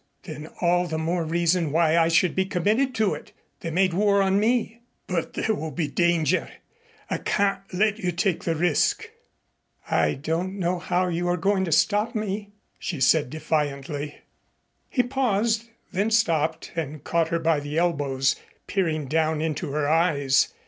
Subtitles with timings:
[0.23, 3.33] "Then all the more reason why I should be committed to it.
[3.59, 6.49] They made war on me." "But there will be danger.
[7.11, 9.11] I can't let you take the risk."
[9.91, 14.17] "I don't know how you are going to stop me," she said defiantly.
[14.89, 20.47] He paused, then stopped and caught her by the elbows, peering down into her eyes.